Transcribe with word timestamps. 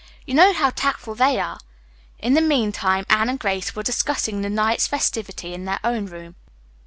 You 0.25 0.33
know 0.33 0.51
how 0.51 0.71
tactful 0.71 1.13
they 1.13 1.39
are?" 1.39 1.59
In 2.17 2.33
the 2.33 2.41
meantime 2.41 3.05
Anne 3.07 3.29
and 3.29 3.37
Grace 3.39 3.75
were 3.75 3.83
discussing 3.83 4.41
the 4.41 4.49
night's 4.49 4.87
festivity 4.87 5.53
in 5.53 5.65
their 5.65 5.79
own 5.83 6.07
room. 6.07 6.37